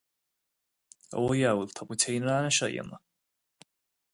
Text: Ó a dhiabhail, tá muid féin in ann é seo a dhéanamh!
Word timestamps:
Ó 1.19 1.25
a 1.25 1.35
dhiabhail, 1.35 1.69
tá 1.79 1.85
muid 1.91 2.07
féin 2.07 2.25
in 2.25 2.33
ann 2.37 2.49
é 2.51 2.55
seo 2.59 2.69
a 2.71 2.71
dhéanamh! 2.73 3.01